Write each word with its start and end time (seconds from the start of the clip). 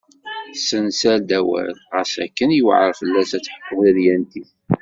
Tessensar-d 0.53 1.29
awal 1.39 1.41
awal 1.65 1.73
ɣas 1.93 2.13
akken 2.25 2.49
yuɛer 2.59 2.91
fell-as 2.99 3.31
ad 3.37 3.41
d-teḥku 3.41 3.73
tadyant-is. 3.85 4.51